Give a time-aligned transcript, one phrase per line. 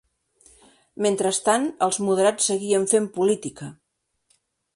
[1.05, 3.71] Mentrestant els moderats seguien fent política.